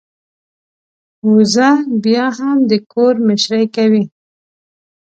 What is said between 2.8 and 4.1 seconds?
کور مشرۍ کوي.